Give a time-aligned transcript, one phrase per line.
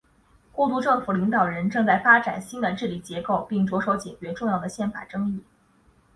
[0.51, 5.43] 过渡政府领导人正在发展新的治理结构并着手解决重要的宪法争议。